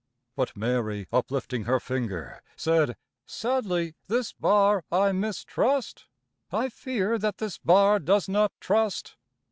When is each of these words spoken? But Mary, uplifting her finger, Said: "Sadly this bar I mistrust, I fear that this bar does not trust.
But 0.35 0.57
Mary, 0.57 1.05
uplifting 1.13 1.65
her 1.65 1.79
finger, 1.79 2.41
Said: 2.55 2.97
"Sadly 3.27 3.93
this 4.07 4.33
bar 4.33 4.83
I 4.91 5.11
mistrust, 5.11 6.05
I 6.51 6.69
fear 6.69 7.19
that 7.19 7.37
this 7.37 7.59
bar 7.59 7.99
does 7.99 8.27
not 8.27 8.51
trust. 8.59 9.15